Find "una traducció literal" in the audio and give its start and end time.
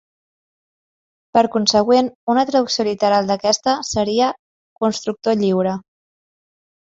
2.33-3.29